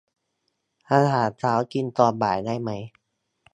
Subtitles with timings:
[0.91, 2.69] อาหารเช้ากินตอนบ่ายได้ไหม